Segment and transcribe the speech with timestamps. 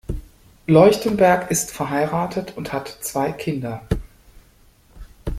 [0.65, 3.85] Leuchtenberg ist verheiratet und hat zwei Kinder.